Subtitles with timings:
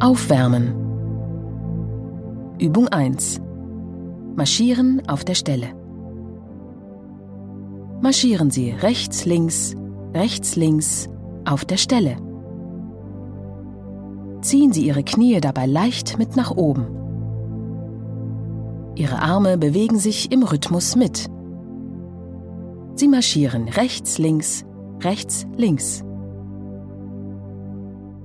[0.00, 0.74] Aufwärmen.
[2.60, 3.40] Übung 1.
[4.36, 5.70] Marschieren auf der Stelle.
[8.00, 9.74] Marschieren Sie rechts, links,
[10.14, 11.08] rechts, links
[11.44, 12.16] auf der Stelle.
[14.40, 16.86] Ziehen Sie Ihre Knie dabei leicht mit nach oben.
[18.94, 21.28] Ihre Arme bewegen sich im Rhythmus mit.
[22.94, 24.64] Sie marschieren rechts, links,
[25.02, 26.04] rechts, links.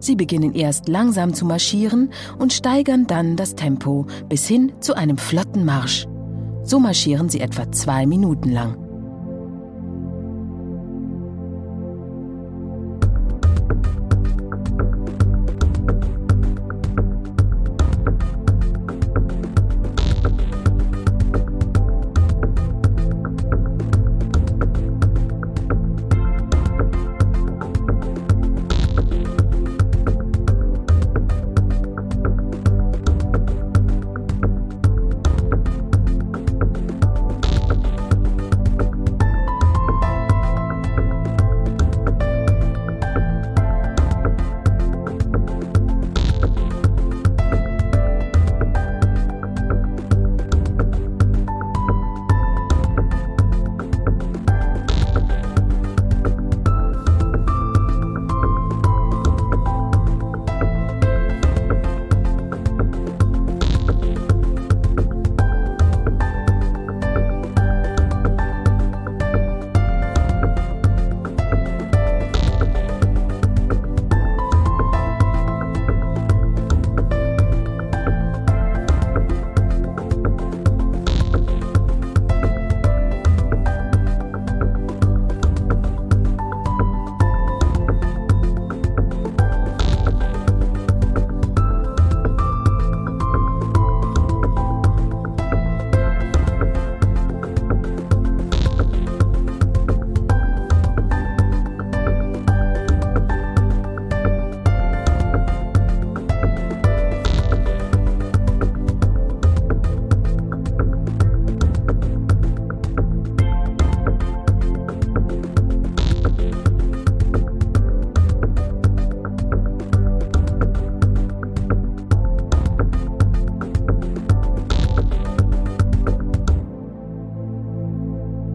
[0.03, 5.17] Sie beginnen erst langsam zu marschieren und steigern dann das Tempo bis hin zu einem
[5.17, 6.07] flotten Marsch.
[6.61, 8.82] So marschieren sie etwa zwei Minuten lang.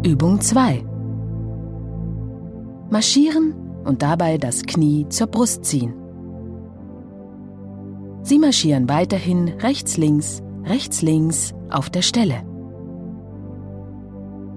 [0.08, 0.86] Übung 2.
[2.88, 3.52] Marschieren
[3.84, 5.92] und dabei das Knie zur Brust ziehen.
[8.22, 12.36] Sie marschieren weiterhin rechts, links, rechts, links auf der Stelle.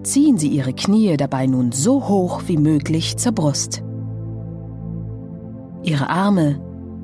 [0.03, 3.83] Ziehen Sie Ihre Knie dabei nun so hoch wie möglich zur Brust.
[5.83, 6.61] Ihre Arme,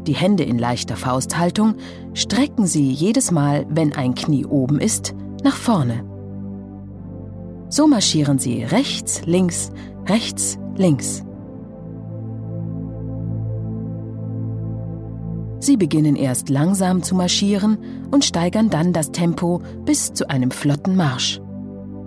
[0.07, 1.75] die Hände in leichter Fausthaltung,
[2.13, 5.13] strecken Sie jedes Mal, wenn ein Knie oben ist,
[5.44, 6.16] nach vorne.
[7.69, 9.72] So marschieren sie rechts, links,
[10.07, 11.23] rechts, links.
[15.59, 17.77] Sie beginnen erst langsam zu marschieren
[18.11, 21.41] und steigern dann das Tempo bis zu einem flotten Marsch.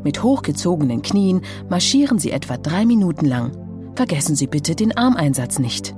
[0.03, 3.53] Mit hochgezogenen Knien marschieren sie etwa drei Minuten lang.
[3.97, 5.95] Vergessen Sie bitte den Armeinsatz nicht.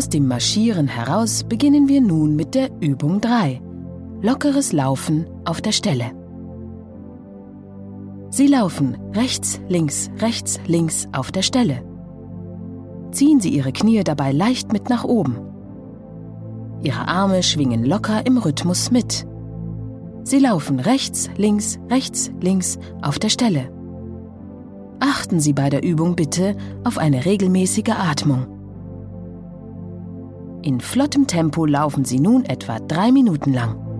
[0.00, 3.60] Dem Marschieren heraus beginnen wir nun mit der Übung 3.
[4.22, 6.12] Lockeres Laufen auf der Stelle.
[8.30, 11.84] Sie laufen rechts, links, rechts, links auf der Stelle.
[13.10, 15.36] Ziehen Sie Ihre Knie dabei leicht mit nach oben.
[16.82, 19.26] Ihre Arme schwingen locker im Rhythmus mit.
[20.24, 23.70] Sie laufen rechts, links, rechts, links auf der Stelle.
[25.00, 28.61] Achten Sie bei der Übung bitte auf eine regelmäßige Atmung.
[30.64, 33.91] In flottem Tempo laufen Sie nun etwa drei Minuten lang.